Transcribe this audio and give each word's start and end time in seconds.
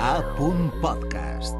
A. 0.00 0.22
Podcast. 0.80 1.56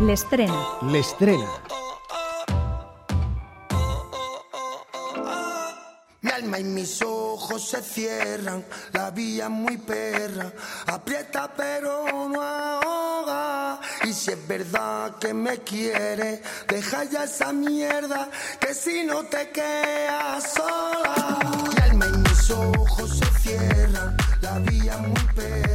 L'estrena. 0.00 0.78
L'estrena. 0.90 1.48
Mi 6.22 6.30
alma 6.30 6.58
y 6.58 6.64
mis 6.64 7.02
ojos 7.02 7.68
se 7.68 7.82
cierran, 7.82 8.64
la 8.92 9.10
vía 9.10 9.44
es 9.44 9.50
muy 9.50 9.76
perra, 9.78 10.52
aprieta 10.86 11.52
pero 11.56 12.28
no 12.28 12.42
ahoga. 12.42 13.80
Y 14.04 14.12
si 14.12 14.32
es 14.32 14.48
verdad 14.48 15.16
que 15.18 15.34
me 15.34 15.58
quiere, 15.58 16.42
deja 16.66 17.04
ya 17.04 17.24
esa 17.24 17.52
mierda, 17.52 18.28
que 18.58 18.74
si 18.74 19.04
no 19.04 19.24
te 19.24 19.50
quedas 19.50 20.52
sola. 20.52 21.69
Ojos 22.52 23.18
se 23.18 23.26
cierran, 23.40 24.16
la 24.40 24.58
vía 24.60 24.98
muy 24.98 25.20
perra, 25.34 25.69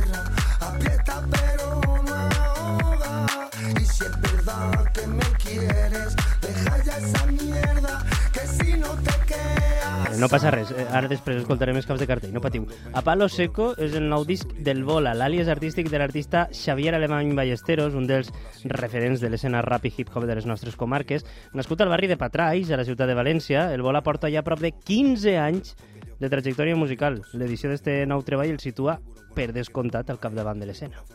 No 10.25 10.29
passa 10.31 10.49
res, 10.49 10.71
eh, 10.73 10.83
ara 10.89 11.05
després 11.05 11.35
escoltarem 11.37 11.77
els 11.77 11.85
caps 11.85 11.99
de 12.01 12.07
cartell, 12.09 12.31
no 12.33 12.41
patiu. 12.41 12.63
A 12.97 13.03
Palo 13.05 13.27
Seco 13.29 13.67
és 13.77 13.93
el 13.93 14.07
nou 14.09 14.23
disc 14.25 14.55
del 14.65 14.81
Bola, 14.83 15.11
l'àlies 15.13 15.51
artístic 15.53 15.91
de 15.91 15.99
l'artista 16.01 16.47
Xavier 16.49 16.95
Alemany 16.97 17.35
Ballesteros, 17.37 17.93
un 17.93 18.07
dels 18.09 18.31
referents 18.65 19.21
de 19.21 19.29
l'escena 19.29 19.61
rap 19.61 19.85
i 19.85 19.93
hip-hop 19.93 20.25
de 20.25 20.39
les 20.39 20.47
nostres 20.49 20.73
comarques. 20.81 21.27
Nascut 21.53 21.85
al 21.85 21.93
barri 21.93 22.09
de 22.09 22.17
Patraix, 22.17 22.71
a 22.73 22.81
la 22.81 22.87
ciutat 22.89 23.05
de 23.05 23.19
València, 23.21 23.67
el 23.75 23.85
Bola 23.85 24.01
porta 24.01 24.33
ja 24.33 24.41
prop 24.41 24.65
de 24.65 24.73
15 24.73 25.37
anys 25.37 25.75
de 26.17 26.31
trajectòria 26.33 26.73
musical. 26.75 27.21
L'edició 27.37 27.69
d'este 27.69 28.01
nou 28.09 28.25
treball 28.25 28.49
el 28.49 28.63
situa, 28.65 28.97
per 29.37 29.51
descomptat, 29.53 30.09
al 30.09 30.17
capdavant 30.17 30.57
de 30.57 30.71
l'escena. 30.71 31.05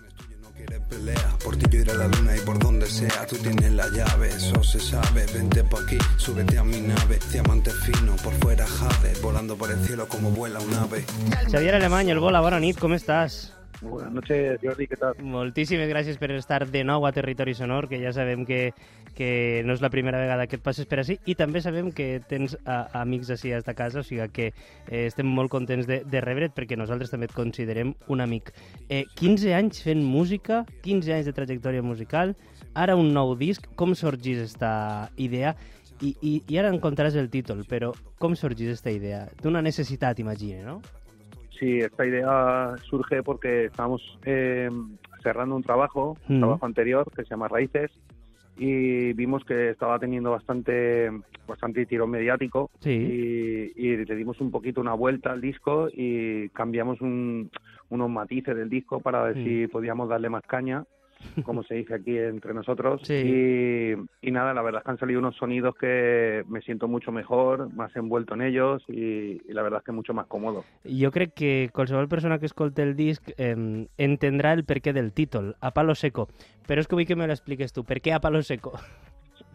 Quieres 0.61 0.81
pelea, 0.89 1.37
por 1.43 1.57
ti 1.57 1.65
yo 1.71 1.81
iré 1.81 1.93
a 1.93 1.95
la 1.95 2.09
luna 2.09 2.37
y 2.37 2.41
por 2.41 2.59
donde 2.59 2.87
sea, 2.87 3.27
tú 3.27 3.37
tienes 3.37 3.73
la 3.73 3.89
llave, 3.89 4.29
eso 4.29 4.63
se 4.63 4.81
sabe, 4.81 5.27
vente 5.33 5.65
por 5.65 5.83
aquí, 5.83 5.99
súbete 6.17 6.59
a 6.59 6.65
mi 6.65 6.81
nave, 6.81 7.19
diamante 7.33 7.71
fino, 7.71 8.17
por 8.17 8.33
fuera 8.35 8.67
jade, 8.67 9.13
volando 9.23 9.57
por 9.57 9.71
el 9.71 9.79
cielo 9.85 10.07
como 10.09 10.31
vuela 10.31 10.61
un 10.61 10.75
ave. 10.75 11.05
Xavier 11.51 11.75
Alemany, 11.75 12.11
el 12.11 12.21
Bola, 12.21 12.41
bona 12.41 12.61
nit, 12.61 12.79
com 12.79 12.93
estàs? 12.95 13.60
Buenas 13.83 14.13
noches, 14.13 14.61
Jordi, 14.63 14.87
¿qué 14.87 14.97
tal? 14.97 15.15
Moltíssimes 15.25 15.89
gràcies 15.89 16.19
per 16.21 16.29
estar 16.37 16.67
de 16.69 16.83
nou 16.85 17.07
a 17.09 17.13
Territori 17.17 17.55
Sonor, 17.57 17.87
que 17.89 17.97
ja 18.03 18.13
sabem 18.13 18.43
que, 18.45 18.75
que 19.17 19.63
no 19.65 19.73
és 19.73 19.81
la 19.81 19.89
primera 19.89 20.21
vegada 20.21 20.45
que 20.51 20.59
et 20.59 20.65
passes 20.65 20.85
per 20.91 20.99
així, 21.01 21.17
i 21.25 21.35
també 21.39 21.63
sabem 21.65 21.89
que 21.97 22.21
tens 22.29 22.59
a, 22.67 22.83
amics 23.01 23.33
així 23.33 23.55
a 23.55 23.63
esta 23.63 23.73
casa, 23.79 24.03
o 24.03 24.05
sigui 24.05 24.29
que 24.37 24.51
eh, 24.51 25.07
estem 25.07 25.25
molt 25.25 25.49
contents 25.55 25.89
de, 25.89 26.03
de 26.05 26.21
rebre't 26.21 26.53
perquè 26.53 26.77
nosaltres 26.77 27.15
també 27.15 27.31
et 27.31 27.37
considerem 27.37 27.95
un 28.13 28.21
amic. 28.21 28.53
Eh, 28.91 29.07
15 29.17 29.57
anys 29.57 29.81
fent 29.87 30.05
música, 30.05 30.67
15 30.85 31.17
anys 31.17 31.33
de 31.33 31.37
trajectòria 31.41 31.81
musical, 31.81 32.37
ara 32.77 33.01
un 33.01 33.15
nou 33.17 33.33
disc, 33.33 33.65
com 33.81 33.97
sorgís 33.97 34.45
esta 34.45 35.09
idea? 35.17 35.57
I, 36.01 36.15
i, 36.21 36.39
i 36.49 36.57
ara 36.61 36.69
encontraràs 36.73 37.17
el 37.21 37.33
títol, 37.33 37.65
però 37.69 37.95
com 38.21 38.37
sorgís 38.37 38.77
esta 38.77 38.93
idea? 38.93 39.27
D'una 39.41 39.65
necessitat, 39.65 40.21
imagine, 40.21 40.65
no? 40.69 40.81
Sí, 41.61 41.79
esta 41.79 42.07
idea 42.07 42.75
surge 42.89 43.23
porque 43.23 43.67
estábamos 43.67 44.01
eh, 44.25 44.71
cerrando 45.23 45.55
un 45.55 45.63
trabajo, 45.63 46.17
un 46.27 46.37
Mm. 46.37 46.41
trabajo 46.41 46.65
anterior 46.67 47.07
que 47.15 47.23
se 47.23 47.29
llama 47.29 47.49
Raíces, 47.49 47.91
y 48.57 49.13
vimos 49.13 49.45
que 49.45 49.69
estaba 49.71 49.99
teniendo 49.99 50.31
bastante 50.33 51.11
bastante 51.47 51.85
tirón 51.85 52.11
mediático 52.11 52.71
Sí. 52.81 52.91
y, 52.91 53.73
y 53.77 53.97
le 54.07 54.15
dimos 54.17 54.41
un 54.41 54.51
poquito 54.53 54.81
una 54.81 54.95
vuelta 54.95 55.33
al 55.33 55.41
disco 55.41 55.89
y 55.93 56.49
cambiamos 56.51 57.01
un- 57.01 57.51
unos 57.91 58.09
matices 58.09 58.57
del 58.57 58.71
disco 58.71 59.01
para 59.01 59.23
ver 59.25 59.37
Mm. 59.37 59.45
si 59.45 59.67
podíamos 59.67 60.09
darle 60.09 60.31
más 60.31 60.45
caña, 60.47 60.85
como 61.43 61.63
se 61.63 61.75
dice 61.75 61.95
aquí 61.95 62.17
entre 62.19 62.55
nosotros. 62.55 63.01
Sí. 63.05 63.15
Y, 63.15 64.27
y 64.27 64.31
nada, 64.31 64.55
la 64.55 64.63
verdad 64.63 64.81
es 64.81 64.85
que 64.85 64.91
han 64.91 64.99
salido 64.99 65.21
unos 65.21 65.37
sonidos 65.37 65.75
que 65.77 66.45
me 66.49 66.61
siento 66.63 66.89
mucho 66.89 67.13
mejor, 67.13 67.73
más 67.75 67.95
envuelto 67.97 68.35
en 68.35 68.43
ellos 68.43 68.83
y, 68.89 69.41
y 69.49 69.53
la 69.53 69.63
verdad 69.63 69.81
es 69.81 69.85
que 69.85 69.93
mucho 69.93 70.15
más 70.15 70.27
cómodo. 70.27 70.65
Jo 70.85 71.11
crec 71.11 71.35
que 71.35 71.71
qualsevol 71.73 72.09
persona 72.09 72.39
que 72.39 72.47
escolti 72.47 72.83
el 72.83 72.97
disc 72.97 73.23
eh, 73.37 73.87
entendrà 73.99 74.53
el 74.53 74.65
perquè 74.65 74.93
del 74.93 75.13
títol, 75.13 75.55
A 75.61 75.73
Palo 75.75 75.95
Seco. 75.95 76.29
Però 76.67 76.83
és 76.83 76.89
que 76.89 76.97
vull 76.97 77.07
que 77.09 77.17
me 77.19 77.27
l'expliques 77.27 77.73
tu. 77.75 77.85
Per 77.85 77.99
què 78.01 78.15
A 78.15 78.21
Palo 78.23 78.43
Seco? 78.47 78.77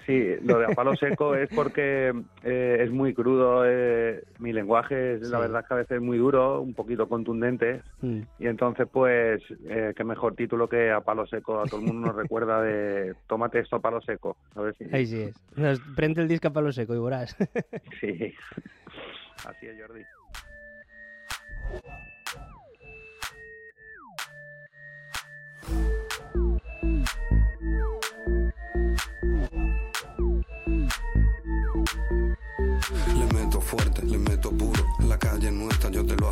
Sí, 0.05 0.35
lo 0.43 0.59
de 0.59 0.65
a 0.65 0.75
palo 0.75 0.95
seco 0.95 1.33
es 1.35 1.49
porque 1.49 2.13
eh, 2.43 2.77
es 2.79 2.91
muy 2.91 3.13
crudo, 3.15 3.63
eh, 3.65 4.23
mi 4.37 4.53
lenguaje 4.53 5.15
es 5.15 5.21
la 5.29 5.37
Sí. 5.37 5.41
verdad 5.41 5.61
es 5.61 5.67
que 5.67 5.73
a 5.73 5.77
veces 5.77 5.95
es 5.97 6.01
muy 6.01 6.17
duro, 6.19 6.61
un 6.61 6.73
poquito 6.75 7.07
contundente 7.09 7.81
Mm. 8.01 8.19
y 8.37 8.45
entonces 8.47 8.87
pues 8.91 9.41
eh, 9.67 9.93
qué 9.95 10.03
mejor 10.03 10.35
título 10.35 10.67
que 10.69 10.91
a 10.91 11.01
palo 11.01 11.25
seco, 11.25 11.59
a 11.59 11.65
todo 11.65 11.77
el 11.79 11.87
mundo 11.87 12.07
nos 12.07 12.15
recuerda 12.15 12.61
de 12.61 13.15
tómate 13.27 13.59
esto 13.59 13.77
a 13.77 13.79
palo 13.81 13.99
seco, 14.01 14.37
a 14.55 14.61
ver 14.61 14.75
si 14.77 14.83
Així 14.93 15.23
és. 15.23 15.35
Doncs 15.55 15.81
Pren 15.95 16.13
el 16.19 16.27
disc 16.27 16.45
a 16.45 16.51
Palo 16.53 16.71
Seco 16.71 16.93
i 16.93 16.99
veuràs. 17.01 17.33
sí, 17.99 18.13
así 19.49 19.65
es 19.67 19.75
Jordi. 19.81 20.03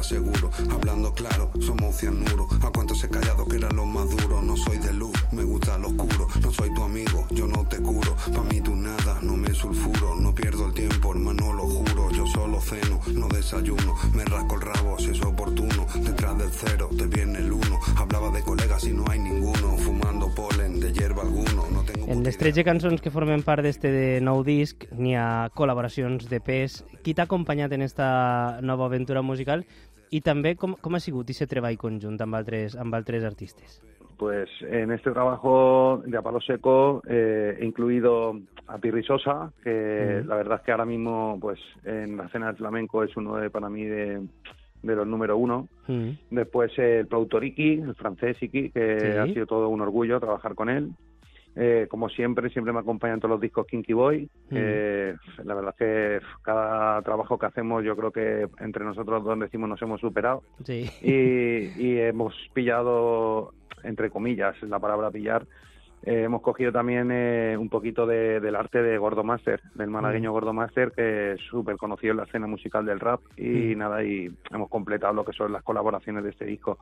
Aseguro. 0.03 0.51
Hablando 0.69 1.13
claro, 1.13 1.49
somos 1.61 1.95
cianuro. 1.95 2.47
A 2.61 2.69
cuántos 2.71 3.01
he 3.03 3.09
callado 3.09 3.45
que 3.45 3.55
eran 3.55 3.75
los 3.75 3.87
más 3.87 4.09
duros. 4.09 4.43
No 4.43 4.57
soy 4.57 4.77
de 4.77 4.93
luz, 4.93 5.13
me 5.31 5.43
gusta 5.43 5.77
lo 5.77 5.87
oscuro. 5.87 6.27
No 6.41 6.51
soy 6.51 6.73
tu 6.73 6.83
amigo, 6.83 7.25
yo 7.31 7.47
no 7.47 7.65
te 7.67 7.77
curo. 7.77 8.15
Pa' 8.35 8.43
mí 8.43 8.59
tú 8.59 8.75
nada, 8.75 9.19
no 9.21 9.37
me 9.37 9.53
sulfuro. 9.53 10.15
No 10.15 10.35
pierdo 10.35 10.67
el 10.67 10.73
tiempo, 10.73 11.11
hermano, 11.11 11.53
lo 11.53 11.63
juro. 11.63 12.11
Yo 12.11 12.27
solo 12.27 12.59
ceno, 12.59 12.99
no 13.13 13.27
desayuno. 13.29 13.95
Me 14.13 14.25
rasco 14.25 14.55
el 14.55 14.61
rabo 14.61 14.99
si 14.99 15.11
es 15.11 15.21
les 22.33 22.39
13 22.39 22.63
cançons 22.65 23.01
que 23.03 23.11
formen 23.13 23.43
part 23.45 23.61
d'este 23.61 23.89
de 23.93 24.05
nou 24.25 24.39
disc 24.43 24.87
n'hi 24.97 25.11
ha 25.13 25.51
col·laboracions 25.53 26.25
de 26.31 26.39
pes. 26.41 26.79
Qui 27.05 27.13
t'ha 27.13 27.27
acompanyat 27.27 27.71
en 27.77 27.83
esta 27.85 28.57
nova 28.65 28.87
aventura 28.89 29.21
musical? 29.21 29.61
I 30.09 30.21
també 30.25 30.55
com, 30.57 30.73
com 30.81 30.95
ha 30.97 31.01
sigut 31.03 31.29
aquest 31.29 31.51
treball 31.51 31.77
conjunt 31.77 32.17
amb 32.25 32.33
altres, 32.39 32.73
amb 32.79 32.93
altres 32.97 33.23
artistes? 33.23 33.77
Pues 34.17 34.49
en 34.65 34.91
este 34.91 35.11
trabajo 35.11 36.01
de 36.07 36.17
a 36.17 36.23
palo 36.23 36.41
seco 36.41 37.03
eh, 37.07 37.55
he 37.59 37.65
incluido 37.65 38.39
a 38.67 38.79
Pirri 38.79 39.03
Sosa, 39.03 39.51
que 39.63 40.17
Ujú. 40.21 40.27
la 40.27 40.35
verdad 40.35 40.57
es 40.59 40.65
que 40.65 40.71
ahora 40.71 40.85
mismo 40.85 41.37
pues 41.39 41.59
en 41.85 42.17
la 42.17 42.25
escena 42.25 42.47
del 42.47 42.55
flamenco 42.57 43.03
es 43.03 43.15
uno 43.15 43.35
de 43.37 43.51
para 43.51 43.69
mí 43.69 43.83
de, 43.85 44.21
de 44.81 44.95
los 44.95 45.05
número 45.05 45.37
uno. 45.37 45.67
Mm. 45.87 46.09
Después 46.31 46.71
eh, 46.79 46.99
el 47.01 47.07
productor 47.07 47.43
Iki, 47.43 47.73
el 47.73 47.95
francés 47.95 48.41
Iki, 48.41 48.71
que 48.71 48.99
Sí. 48.99 49.17
ha 49.19 49.25
sido 49.33 49.45
todo 49.45 49.69
un 49.69 49.81
orgullo 49.81 50.19
trabajar 50.19 50.55
con 50.55 50.69
él. 50.69 50.89
Eh, 51.55 51.87
como 51.89 52.09
siempre, 52.09 52.49
siempre 52.49 52.73
me 52.73 52.79
acompañan 52.79 53.19
todos 53.19 53.31
los 53.31 53.41
discos 53.41 53.67
Kinky 53.67 53.93
Boy. 53.93 54.23
Mm. 54.49 54.55
Eh, 54.57 55.15
la 55.43 55.53
verdad 55.53 55.75
es 55.77 56.19
que 56.19 56.25
cada 56.41 57.01
trabajo 57.03 57.37
que 57.37 57.45
hacemos, 57.45 57.83
yo 57.83 57.95
creo 57.95 58.11
que 58.11 58.47
entre 58.59 58.83
nosotros 58.83 59.23
dos 59.23 59.39
decimos 59.39 59.69
nos 59.69 59.81
hemos 59.81 60.01
superado 60.01 60.41
Sí. 60.63 60.89
y, 61.01 61.79
y 61.79 61.99
hemos 61.99 62.33
pillado, 62.53 63.53
entre 63.83 64.09
comillas, 64.09 64.55
la 64.63 64.79
palabra 64.79 65.11
pillar, 65.11 65.45
eh, 66.05 66.23
hemos 66.23 66.41
cogido 66.41 66.71
también 66.71 67.09
eh, 67.11 67.55
un 67.57 67.69
poquito 67.69 68.05
de- 68.05 68.39
del 68.41 68.55
arte 68.55 68.81
de 68.81 68.97
Gordo 68.97 69.23
Master, 69.23 69.61
del 69.75 69.89
malagueño 69.89 70.31
Mm. 70.31 70.33
Gordo 70.33 70.53
Master, 70.53 70.91
que 70.91 71.33
es 71.33 71.39
súper 71.41 71.77
conocido 71.77 72.11
en 72.11 72.17
la 72.17 72.23
escena 72.23 72.47
musical 72.47 72.85
del 72.85 72.99
rap 72.99 73.21
y 73.37 73.75
Mm. 73.75 73.77
nada, 73.77 74.03
y 74.03 74.29
hemos 74.51 74.69
completado 74.69 75.13
lo 75.13 75.23
que 75.23 75.33
son 75.33 75.51
las 75.53 75.63
colaboraciones 75.63 76.23
de 76.23 76.31
este 76.31 76.45
disco. 76.45 76.79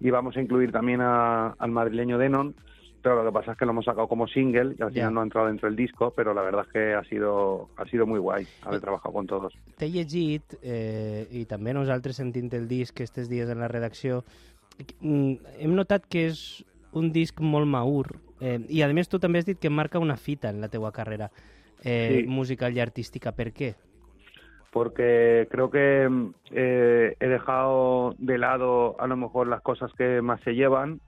Y 0.00 0.10
vamos 0.10 0.36
a 0.36 0.40
incluir 0.40 0.72
también 0.72 1.00
a- 1.02 1.50
al 1.58 1.70
madrileño 1.70 2.18
Denon, 2.18 2.54
pero 3.02 3.22
lo 3.22 3.30
que 3.30 3.32
pasa 3.34 3.52
es 3.52 3.58
que 3.58 3.64
lo 3.64 3.70
hemos 3.72 3.84
sacado 3.84 4.08
como 4.08 4.26
single 4.26 4.74
y 4.78 4.82
al 4.82 4.92
final 4.92 5.14
no 5.14 5.20
ha 5.20 5.22
entrado 5.24 5.46
dentro 5.46 5.68
del 5.68 5.76
disco, 5.76 6.12
pero 6.14 6.34
la 6.34 6.42
verdad 6.42 6.64
es 6.66 6.72
que 6.72 6.94
ha 6.94 7.04
sido, 7.04 7.68
ha 7.76 7.84
sido 7.86 8.06
muy 8.06 8.18
guay 8.18 8.46
haber 8.62 8.80
trabajado 8.80 9.12
con 9.12 9.26
todos. 9.26 9.54
T'he 9.76 9.90
llegit, 9.90 10.54
eh, 10.62 11.26
i 11.30 11.44
també 11.46 11.74
nosaltres 11.74 12.16
sentint 12.18 12.52
el 12.54 12.66
disc 12.68 12.94
aquests 12.96 13.28
dies 13.30 13.48
en 13.48 13.60
la 13.60 13.68
redacció, 13.68 14.24
mm, 15.00 15.32
hem 15.60 15.74
notat 15.74 16.06
que 16.08 16.26
és 16.32 16.64
un 16.92 17.12
disc 17.12 17.40
molt 17.40 17.66
maur, 17.66 18.16
eh, 18.40 18.58
i 18.68 18.82
a 18.82 18.88
més 18.92 19.08
tu 19.08 19.18
també 19.18 19.38
has 19.38 19.46
dit 19.46 19.58
que 19.58 19.70
marca 19.70 19.98
una 19.98 20.16
fita 20.16 20.50
en 20.50 20.60
la 20.60 20.68
teua 20.68 20.92
carrera 20.92 21.30
eh, 21.84 22.22
Sí. 22.22 22.26
musical 22.26 22.74
i 22.76 22.80
artística. 22.80 23.32
Per 23.32 23.52
què? 23.52 23.74
porque 24.70 25.48
creo 25.50 25.70
que 25.70 26.08
eh, 26.50 27.16
he 27.18 27.26
dejado 27.26 28.14
de 28.18 28.36
lado 28.38 29.00
a 29.00 29.06
lo 29.06 29.16
mejor 29.16 29.46
las 29.48 29.62
cosas 29.62 29.90
que 29.96 30.20
más 30.20 30.40
se 30.42 30.52
llevan 30.52 31.00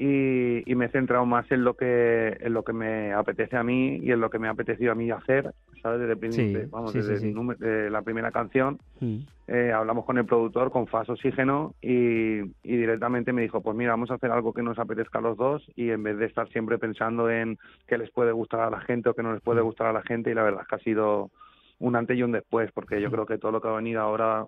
y, 0.00 0.62
y 0.70 0.74
me 0.76 0.86
he 0.86 0.90
centrado 0.90 1.26
más 1.26 1.50
en 1.50 1.64
lo 1.64 1.74
que 1.74 2.36
en 2.40 2.52
lo 2.54 2.62
que 2.62 2.72
me 2.72 3.12
apetece 3.12 3.56
a 3.56 3.64
mí 3.64 3.96
y 3.96 4.12
en 4.12 4.20
lo 4.20 4.30
que 4.30 4.38
me 4.38 4.46
ha 4.46 4.52
apetecido 4.52 4.92
a 4.92 4.94
mí 4.94 5.10
hacer, 5.10 5.52
¿sabes? 5.82 6.00
Desde, 6.00 6.30
Sí, 6.32 6.52
de- 6.52 6.66
vamos, 6.66 6.92
sí, 6.92 6.98
desde 6.98 7.18
sí, 7.18 7.34
de 7.58 7.90
la 7.90 8.02
primera 8.02 8.30
canción 8.30 8.78
Mm. 9.00 9.18
eh, 9.48 9.72
hablamos 9.72 10.04
con 10.04 10.18
el 10.18 10.26
productor, 10.26 10.70
con 10.70 10.86
Faz 10.88 11.08
Oxígeno, 11.08 11.74
y, 11.80 12.40
y 12.40 12.76
directamente 12.76 13.32
me 13.32 13.42
dijo, 13.42 13.62
pues 13.62 13.74
mira, 13.76 13.92
vamos 13.92 14.10
a 14.10 14.14
hacer 14.14 14.30
algo 14.30 14.52
que 14.52 14.62
nos 14.62 14.78
apetezca 14.78 15.20
a 15.20 15.22
los 15.22 15.36
dos, 15.38 15.64
y 15.74 15.90
en 15.90 16.02
vez 16.02 16.18
de 16.18 16.26
estar 16.26 16.48
siempre 16.50 16.76
pensando 16.78 17.30
en 17.30 17.56
qué 17.86 17.96
les 17.96 18.10
puede 18.10 18.32
gustar 18.32 18.60
a 18.60 18.70
la 18.70 18.80
gente 18.80 19.08
o 19.08 19.14
qué 19.14 19.22
no 19.22 19.32
les 19.32 19.40
puede 19.40 19.62
gustar 19.62 19.86
a 19.86 19.92
la 19.92 20.02
gente, 20.02 20.30
y 20.30 20.34
la 20.34 20.42
verdad 20.42 20.62
es 20.62 20.68
que 20.68 20.74
ha 20.74 20.78
sido 20.80 21.30
un 21.78 21.96
antes 21.96 22.18
y 22.18 22.22
un 22.22 22.32
después, 22.32 22.70
porque 22.72 23.00
yo 23.00 23.10
creo 23.10 23.24
que 23.24 23.38
todo 23.38 23.52
lo 23.52 23.60
que 23.60 23.68
va 23.68 23.74
a 23.74 23.78
venir 23.78 23.96
ahora 23.96 24.44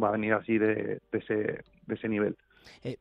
va 0.00 0.08
a 0.08 0.12
venir 0.12 0.34
así 0.34 0.58
de, 0.58 0.98
de 1.10 1.18
ese, 1.18 1.34
de 1.86 1.94
ese 1.94 2.08
nivel. 2.08 2.36
Eh, 2.84 2.96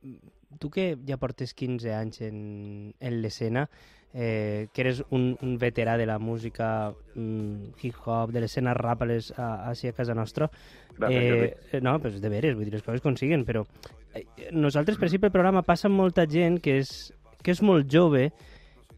tu 0.59 0.69
que 0.71 0.95
ja 1.07 1.17
portes 1.19 1.53
15 1.53 1.93
anys 1.93 2.21
en, 2.25 2.93
en 2.99 3.21
l'escena, 3.21 3.67
eh, 4.13 4.67
que 4.73 4.81
eres 4.81 5.03
un, 5.11 5.35
un 5.43 5.57
veterà 5.59 5.97
de 5.97 6.05
la 6.07 6.17
música 6.19 6.93
mm, 7.15 7.75
hip-hop, 7.83 8.31
de 8.31 8.41
l'escena 8.41 8.73
rap 8.73 9.03
a, 9.03 9.09
les, 9.09 9.31
a, 9.37 9.69
així 9.69 9.89
a 9.89 9.93
casa 9.93 10.15
nostra, 10.17 10.49
eh, 11.09 11.53
no, 11.81 11.99
pues 12.01 12.21
de 12.21 12.29
veres, 12.31 12.55
vull 12.55 12.65
dir, 12.65 12.73
les 12.73 12.85
coses 12.85 13.03
consiguen, 13.03 13.45
però 13.45 13.65
eh, 14.15 14.25
nosaltres, 14.51 14.97
per 14.97 15.09
exemple, 15.09 15.29
el 15.29 15.35
programa 15.35 15.65
passa 15.67 15.89
molta 15.91 16.25
gent 16.25 16.61
que 16.63 16.79
és, 16.81 17.13
que 17.43 17.53
és 17.53 17.61
molt 17.61 17.91
jove 17.91 18.29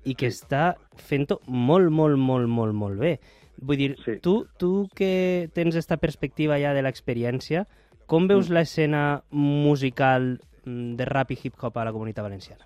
i 0.08 0.16
que 0.16 0.30
està 0.32 0.78
fent-ho 0.96 1.42
molt, 1.48 1.92
molt, 1.92 2.16
molt, 2.18 2.48
molt, 2.48 2.74
molt 2.78 3.02
bé. 3.02 3.18
Vull 3.60 3.76
dir, 3.82 3.90
Sí. 4.06 4.20
tu, 4.24 4.46
tu 4.58 4.88
que 4.96 5.50
tens 5.54 5.76
esta 5.76 5.98
perspectiva 5.98 6.56
ja 6.62 6.72
de 6.74 6.86
l'experiència, 6.86 7.66
com 8.08 8.30
veus 8.30 8.48
l'escena 8.50 9.24
musical 9.30 10.38
mm, 10.40 10.49
de 10.70 11.06
rap 11.06 11.32
i 11.32 11.38
hip-hop 11.42 11.78
a 11.78 11.86
la 11.86 11.92
comunitat 11.92 12.24
valenciana? 12.24 12.66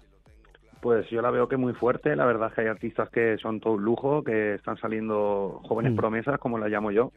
Pues 0.82 1.10
yo 1.10 1.22
la 1.22 1.32
veo 1.32 1.48
que 1.48 1.56
muy 1.58 1.74
fuerte, 1.74 2.16
la 2.16 2.26
verdad 2.26 2.50
es 2.50 2.56
que 2.56 2.62
hay 2.62 2.68
artistas 2.68 3.10
que 3.10 3.38
son 3.38 3.60
todo 3.62 3.74
un 3.74 3.84
lujo, 3.84 4.24
que 4.24 4.56
están 4.56 4.78
saliendo 4.78 5.62
jóvenes 5.64 5.94
Mm. 5.94 5.96
promesas, 5.96 6.40
como 6.40 6.58
la 6.58 6.68
llamo 6.68 6.92
yo. 6.92 7.12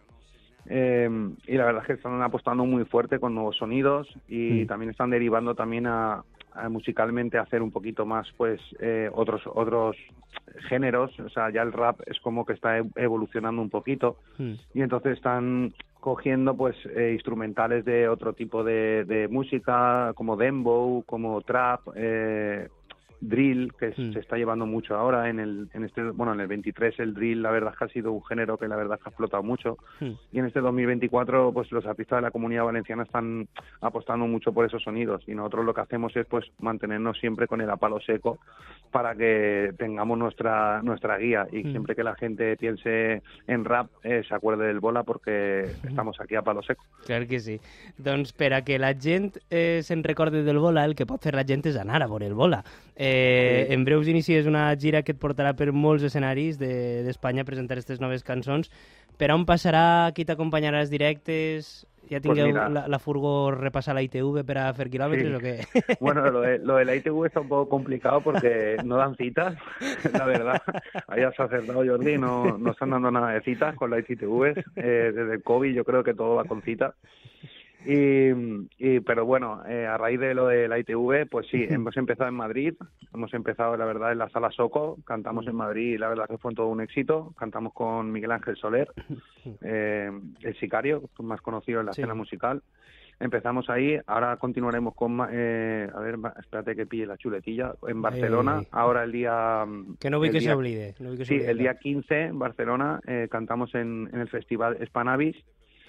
Eh, 0.69 1.09
y 1.47 1.57
la 1.57 1.65
verdad 1.67 1.83
es 1.83 1.87
que 1.87 1.93
están 1.95 2.21
apostando 2.23 2.65
muy 2.65 2.85
fuerte 2.85 3.19
con 3.21 3.35
nuevos 3.35 3.57
sonidos 3.57 4.09
y 4.29 4.65
Mm. 4.65 4.67
también 4.67 4.91
están 4.91 5.11
derivando 5.11 5.55
también 5.55 5.87
a, 5.87 6.23
a 6.53 6.69
musicalmente 6.69 7.39
a 7.39 7.43
hacer 7.43 7.63
un 7.63 7.71
poquito 7.71 8.05
más 8.07 8.27
pues 8.37 8.61
eh, 8.81 9.11
otros 9.13 9.43
otros 9.47 9.97
géneros, 10.69 11.19
o 11.21 11.29
sea, 11.29 11.51
ya 11.51 11.63
el 11.63 11.73
rap 11.73 12.01
es 12.07 12.19
como 12.21 12.45
que 12.47 12.55
está 12.55 12.79
e- 12.79 12.85
evolucionando 12.97 13.61
un 13.63 13.71
poquito 13.71 14.17
Mm. 14.39 14.53
y 14.75 14.83
entonces 14.83 15.17
están 15.17 15.73
cogiendo 16.07 16.57
pues 16.57 16.77
eh, 16.95 17.11
instrumentales 17.15 17.85
de 17.85 18.09
otro 18.09 18.33
tipo 18.33 18.63
de, 18.63 19.05
de 19.07 19.27
música 19.27 20.13
como 20.15 20.37
dembow, 20.37 21.03
como 21.05 21.41
trap, 21.41 21.81
eh, 21.97 22.69
drill 23.21 23.73
que 23.79 23.95
Mm. 23.97 24.13
se 24.13 24.19
está 24.21 24.37
llevando 24.37 24.67
mucho 24.67 24.95
ahora 24.97 25.29
en 25.31 25.41
el 25.41 25.69
en 25.73 25.85
este 25.85 26.03
bueno 26.11 26.35
en 26.35 26.41
el 26.41 26.47
23 26.49 26.99
el 27.01 27.15
drill 27.15 27.43
la 27.43 27.51
verdad 27.51 27.73
es 27.73 27.79
que 27.79 27.85
ha 27.85 27.89
sido 27.89 28.13
un 28.13 28.23
género 28.25 28.59
que 28.59 28.69
la 28.69 28.77
verdad 28.77 28.97
es 28.99 29.03
que 29.03 29.09
ha 29.09 29.11
explotado 29.13 29.43
mucho 29.43 29.79
Mm. 30.01 30.11
y 30.33 30.39
en 30.39 30.45
este 30.47 30.61
2024 30.61 31.53
pues 31.53 31.71
los 31.73 31.87
artistas 31.87 32.19
de 32.19 32.23
la 32.23 32.31
comunidad 32.31 32.65
valenciana 32.65 33.05
están 33.05 33.49
apostando 33.81 34.27
mucho 34.27 34.53
por 34.53 34.67
esos 34.67 34.83
sonidos 34.83 35.23
y 35.27 35.35
nosotros 35.35 35.65
lo 35.65 35.73
que 35.75 35.81
hacemos 35.81 36.15
es 36.17 36.27
pues 36.27 36.45
mantenernos 36.59 37.19
siempre 37.19 37.47
con 37.47 37.61
el 37.61 37.71
a 37.71 37.77
palo 37.77 38.01
seco 38.01 38.39
para 38.91 39.15
que 39.15 39.73
tengamos 39.79 40.19
nuestra 40.19 40.83
nuestra 40.83 41.17
guía 41.19 41.47
y 41.53 41.65
Mm. 41.65 41.71
siempre 41.71 41.95
que 41.97 42.05
la 42.05 42.15
gente 42.17 42.57
piense 42.57 43.23
en 43.47 43.65
rap 43.65 43.89
eh, 44.05 44.23
se 44.29 44.35
acuerde 44.35 44.67
del 44.67 44.81
bola 44.81 45.03
porque 45.05 45.63
estamos 45.89 46.21
aquí 46.21 46.35
a 46.35 46.43
palo 46.43 46.63
seco 46.63 46.85
Clar 47.07 47.27
que 47.27 47.41
sí. 47.41 47.61
Doncs 47.99 48.33
per 48.33 48.53
a 48.55 48.63
que 48.63 48.79
la 48.79 48.93
gent 48.95 49.37
eh, 49.51 49.81
se'n 49.83 50.03
recorde 50.03 50.43
del 50.43 50.59
Bola, 50.59 50.85
el 50.85 50.95
que 50.97 51.07
pot 51.07 51.23
fer 51.23 51.35
la 51.37 51.45
gent 51.47 51.65
és 51.71 51.77
anar 51.79 52.03
a 52.03 52.07
veure 52.11 52.27
el 52.27 52.35
Bola. 52.35 52.65
Eh, 52.97 53.06
Sí. 53.67 53.73
En 53.75 53.85
breus 53.85 54.09
inicies 54.09 54.47
una 54.47 54.75
gira 54.77 55.03
que 55.03 55.13
et 55.13 55.19
portarà 55.21 55.55
per 55.57 55.73
molts 55.73 56.03
escenaris 56.05 56.59
de- 56.59 57.03
d'Espanya 57.07 57.43
a 57.43 57.49
presentar 57.49 57.77
aquestes 57.79 58.01
noves 58.01 58.25
cançons. 58.25 58.71
Per 59.17 59.31
on 59.33 59.47
passarà? 59.47 60.13
Qui 60.15 60.25
t'acompanyarà 60.25 60.81
als 60.81 60.91
directes? 60.91 61.87
Ja 62.09 62.21
tingueu 62.23 62.47
mira. 62.53 62.69
la, 62.71 62.85
la 62.87 62.99
furgó 63.03 63.51
repassar 63.51 63.97
la 63.97 64.03
ITV 64.07 64.45
per 64.47 64.59
a 64.63 64.69
fer 64.79 64.87
quilòmetres 64.93 65.27
Sí. 65.27 65.35
o 65.35 65.41
què? 65.43 65.97
Bueno, 66.01 66.23
lo 66.31 66.41
de, 66.41 66.59
lo 66.61 66.77
de 66.77 66.85
la 66.85 66.95
ITV 66.95 67.25
está 67.27 67.41
un 67.41 67.49
poco 67.49 67.69
complicado 67.69 68.21
porque 68.21 68.77
no 68.85 68.97
dan 68.97 69.17
citas, 69.17 69.57
la 70.13 70.25
verdad. 70.25 70.63
Ahí 71.09 71.25
has 71.25 71.35
acertado, 71.41 71.83
Jordi, 71.85 72.17
no, 72.17 72.59
no 72.59 72.71
están 72.71 72.91
dando 72.91 73.11
nada 73.11 73.33
de 73.33 73.41
citas 73.41 73.75
con 73.75 73.91
la 73.91 73.99
ITV. 73.99 74.55
Eh, 74.77 75.13
desde 75.17 75.35
el 75.35 75.43
COVID 75.43 75.75
yo 75.75 75.85
creo 75.85 76.05
que 76.05 76.15
todo 76.15 76.37
va 76.37 76.45
con 76.45 76.63
citas. 76.63 76.95
Y, 77.87 78.31
y- 78.79 79.01
pero 79.01 79.25
bueno, 79.25 79.63
eh, 79.69 79.87
a 79.87 79.97
raíz 79.97 80.19
de 80.19 80.35
lo 80.35 80.49
de 80.49 80.67
la 80.67 80.79
ITV, 80.79 81.27
pues 81.31 81.47
sí, 81.49 81.65
hemos 81.69 81.97
empezado 81.97 82.29
en 82.29 82.35
Madrid, 82.35 82.75
hemos 83.15 83.33
empezado, 83.33 83.77
la 83.77 83.85
verdad, 83.85 84.11
en 84.13 84.19
la 84.19 84.29
Sala 84.31 84.51
Soco, 84.51 84.99
cantamos 85.05 85.47
en 85.47 85.55
Madrid 85.55 85.95
y 85.95 85.99
la 85.99 86.09
verdad 86.09 86.27
que 86.29 86.39
fue 86.39 86.53
todo 86.55 86.67
un 86.69 86.81
éxito, 86.81 87.33
cantamos 87.39 87.73
con 87.73 88.11
Miguel 88.11 88.33
Ángel 88.33 88.57
Soler, 88.57 88.89
eh, 89.63 90.11
el 90.43 90.57
sicario, 90.59 91.03
más 91.21 91.41
conocido 91.41 91.81
en 91.81 91.87
la 91.87 91.93
Sí. 91.93 92.01
escena 92.01 92.15
musical. 92.15 92.63
Empezamos 93.19 93.71
ahí, 93.71 93.99
ahora 94.07 94.37
continuaremos 94.37 94.95
con, 94.95 95.19
eh, 95.31 95.89
a 95.95 96.01
ver, 96.01 96.17
espérate 96.39 96.77
que 96.77 96.85
pille 96.85 97.07
la 97.07 97.17
chuletilla, 97.17 97.73
en 97.89 98.03
Barcelona, 98.03 98.59
Ai. 98.59 98.67
ahora 98.73 99.05
el 99.05 99.13
día... 99.13 99.65
Que 99.99 100.11
no 100.11 100.23
el 100.23 100.33
que 100.33 100.41
día- 100.41 100.53
s'oblide. 100.53 100.95
No 100.99 101.09
vull 101.11 101.17
que 101.19 101.25
Sí, 101.25 101.35
s'oblide. 101.37 101.51
el 101.51 101.57
día 101.59 101.79
15 101.79 102.23
en 102.25 102.39
Barcelona 102.39 103.01
eh, 103.07 103.29
cantamos 103.31 103.75
en, 103.75 104.11
en 104.13 104.21
el 104.21 104.29
festival 104.29 104.77
Spanavis. 104.87 105.37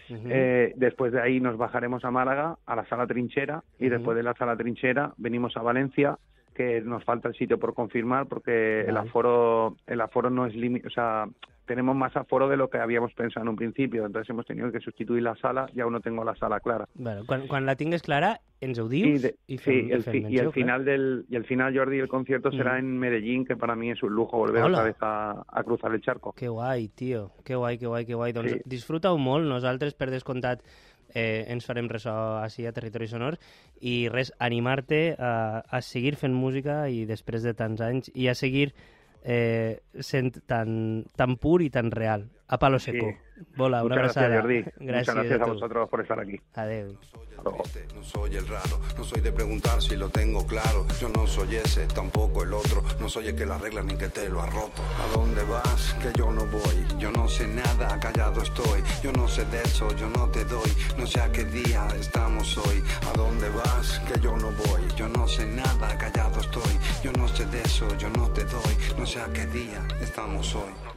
Eh, 0.09 0.73
después 0.75 1.11
de 1.11 1.21
ahí 1.21 1.39
nos 1.39 1.57
bajaremos 1.57 2.05
a 2.05 2.11
Málaga, 2.11 2.57
a 2.65 2.75
la 2.75 2.85
sala 2.85 3.07
trinchera, 3.07 3.63
y 3.79 3.89
después 3.89 4.15
de 4.15 4.23
la 4.23 4.33
sala 4.33 4.55
trinchera 4.55 5.13
venimos 5.17 5.57
a 5.57 5.61
Valencia, 5.61 6.17
que 6.55 6.81
nos 6.81 7.03
falta 7.03 7.27
el 7.27 7.35
sitio 7.35 7.59
por 7.59 7.73
confirmar 7.73 8.25
porque 8.25 8.81
el 8.81 8.97
aforo 8.97 9.75
el 9.85 10.01
aforo 10.01 10.29
no 10.29 10.45
es 10.45 10.55
límite, 10.55 10.87
o 10.87 10.91
sea, 10.91 11.27
tenemos 11.67 11.95
más 11.95 12.15
aforo 12.15 12.47
de 12.49 12.57
lo 12.57 12.69
que 12.69 12.79
habíamos 12.79 13.13
pensado 13.13 13.43
en 13.43 13.49
un 13.49 13.55
principio, 13.55 14.05
entonces 14.05 14.29
hemos 14.31 14.45
tenido 14.47 14.71
que 14.71 14.79
sustituir 14.79 15.21
la 15.21 15.35
sala 15.35 15.69
y 15.75 15.81
aún 15.81 15.93
no 15.93 15.99
tengo 15.99 16.23
la 16.23 16.35
sala 16.35 16.59
clara. 16.59 16.87
Bueno, 16.95 17.21
quan, 17.27 17.45
quan 17.47 17.65
la 17.67 17.75
tingues 17.75 18.01
clara, 18.01 18.39
ens 18.59 18.79
ho 18.79 18.87
dius 18.89 19.21
de- 19.21 19.35
i 19.45 19.57
sí, 19.59 19.63
fem, 19.63 19.89
y 19.89 19.91
el, 19.91 20.03
fem 20.03 20.11
fi- 20.13 20.17
y 20.17 20.21
menció, 20.23 20.41
el 20.43 20.51
final 20.53 20.85
del 20.85 21.25
y 21.29 21.35
el 21.35 21.45
final 21.45 21.77
Jordi 21.77 21.99
el 21.99 22.07
concierto 22.07 22.49
será 22.51 22.73
Mm. 22.73 22.79
en 22.79 22.97
Medellín, 22.97 23.45
que 23.45 23.55
para 23.55 23.75
mí 23.75 23.91
es 23.91 24.01
un 24.01 24.13
lujo 24.13 24.37
volver 24.37 24.63
Hola. 24.63 24.77
otra 24.79 24.83
vez 24.87 24.95
a, 25.01 25.43
a 25.47 25.63
cruzar 25.63 25.93
el 25.93 26.01
charco. 26.01 26.33
Que 26.33 26.47
guai, 26.47 26.87
tio. 26.87 27.33
Que 27.45 27.55
guai, 27.55 27.77
que 27.77 27.85
guai, 27.85 28.05
que 28.05 28.15
guai. 28.15 28.33
Doncs 28.33 28.51
Sí. 28.53 28.61
disfruta-ho 28.65 29.17
molt. 29.19 29.45
Nosaltres, 29.45 29.93
per 29.93 30.09
descomptat, 30.09 30.61
eh, 31.13 31.45
ens 31.47 31.65
farem 31.65 31.87
ressò 31.87 32.41
així 32.41 32.65
a 32.65 32.71
Territori 32.73 33.07
Sonor 33.07 33.37
i 33.79 34.09
res, 34.09 34.33
animar-te 34.39 35.15
a, 35.19 35.59
a 35.69 35.81
seguir 35.81 36.15
fent 36.15 36.33
música 36.33 36.89
i 36.89 37.05
després 37.05 37.43
de 37.43 37.53
tants 37.53 37.79
anys 37.81 38.11
i 38.15 38.27
a 38.27 38.33
seguir 38.35 38.73
eh, 39.29 39.81
sent 39.99 40.39
tan, 40.47 41.03
tan 41.15 41.35
pur 41.35 41.61
i 41.61 41.69
tan 41.69 41.91
real. 41.91 42.29
A 42.47 42.57
palo 42.57 42.79
seco. 42.79 43.11
Vola, 43.57 43.83
una 43.83 43.95
Muchas 43.95 44.15
abraçada. 44.15 44.27
gracias, 44.29 44.41
Jordi. 44.41 44.85
Muchas 44.85 45.15
gracias 45.15 45.41
a 45.41 45.45
vosotros 45.45 45.89
por 45.89 46.01
estar 46.01 46.19
aquí. 46.19 46.39
Luego. 47.43 47.63
No 47.93 48.03
soy 48.03 48.35
el 48.37 48.47
raro, 48.47 48.79
no 48.97 49.03
soy 49.03 49.21
de 49.21 49.31
preguntar 49.33 49.81
si 49.81 49.95
lo 49.97 50.09
tengo 50.09 50.47
claro. 50.47 50.85
Yo 50.99 51.09
no 51.09 51.27
soy 51.27 51.57
ese, 51.57 51.85
tampoco 51.87 52.43
el 52.43 52.53
otro. 52.53 52.81
No 53.01 53.09
soy 53.09 53.27
el 53.27 53.35
que 53.35 53.45
la 53.45 53.55
arregla 53.55 53.83
ni 53.83 53.95
que 53.97 54.07
te 54.07 54.29
lo 54.29 54.41
ha 54.41 54.45
roto. 54.47 54.81
¿A 55.03 55.15
dónde 55.15 55.43
vas? 55.43 55.93
Que 56.01 56.17
yo 56.17 56.31
no 56.31 56.45
voy. 56.45 56.66
No 57.27 57.33
sé 57.33 57.45
nada, 57.45 57.99
callado 57.99 58.41
estoy. 58.41 58.81
Yo 59.03 59.11
no 59.11 59.27
sé 59.27 59.43
de 59.47 59.61
eso, 59.61 59.93
yo 59.97 60.07
no 60.09 60.29
te 60.29 60.45
doy. 60.45 60.71
No 60.97 61.05
sé 61.05 61.19
a 61.19 61.29
qué 61.29 61.43
día 61.43 61.85
estamos 61.99 62.57
hoy. 62.57 62.81
¿A 63.05 63.17
dónde 63.17 63.49
vas? 63.49 63.99
Que 64.07 64.17
yo 64.21 64.37
no 64.37 64.49
voy. 64.51 64.81
Yo 64.95 65.09
no 65.09 65.27
sé 65.27 65.45
nada, 65.45 65.97
callado 65.97 66.39
estoy. 66.39 66.79
Yo 67.03 67.11
no 67.11 67.27
sé 67.27 67.45
de 67.47 67.61
eso, 67.63 67.85
yo 67.97 68.09
no 68.11 68.29
te 68.29 68.45
doy. 68.45 68.77
No 68.97 69.05
sé 69.05 69.19
a 69.19 69.27
qué 69.33 69.45
día 69.45 69.85
estamos 69.99 70.55
hoy. 70.55 70.96